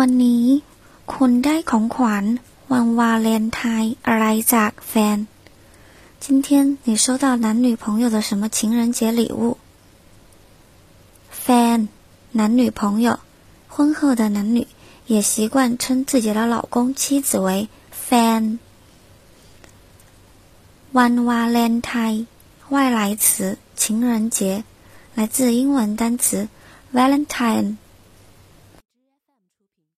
[0.00, 0.44] วันนี้
[1.14, 1.84] คุณได้ของ
[6.24, 9.58] 今天你收到男女朋友的什么情人节礼物
[11.44, 11.88] ？Fan，
[12.32, 13.18] 男女朋友，
[13.68, 14.66] 婚后的男女
[15.06, 17.68] 也习惯称自己的老公、妻子为
[18.08, 18.58] Fan。
[20.94, 22.26] Valentine，
[22.70, 24.64] 外来词，情人节，
[25.14, 26.48] 来自英文单词
[26.94, 27.76] Valentine。